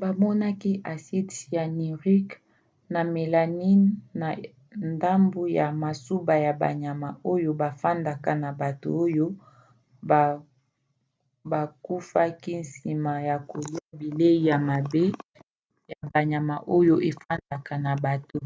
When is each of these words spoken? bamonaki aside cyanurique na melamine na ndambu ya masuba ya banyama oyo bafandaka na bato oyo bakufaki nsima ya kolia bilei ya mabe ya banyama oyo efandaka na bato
bamonaki 0.00 0.72
aside 0.92 1.32
cyanurique 1.40 2.36
na 2.92 3.00
melamine 3.14 3.86
na 4.20 4.28
ndambu 4.90 5.42
ya 5.58 5.66
masuba 5.82 6.34
ya 6.44 6.52
banyama 6.62 7.08
oyo 7.32 7.50
bafandaka 7.60 8.30
na 8.42 8.50
bato 8.60 8.88
oyo 9.04 9.26
bakufaki 11.50 12.52
nsima 12.62 13.12
ya 13.28 13.36
kolia 13.50 13.84
bilei 14.00 14.38
ya 14.48 14.56
mabe 14.68 15.04
ya 15.92 15.98
banyama 16.12 16.54
oyo 16.78 16.94
efandaka 17.10 17.72
na 17.84 17.92
bato 18.04 18.38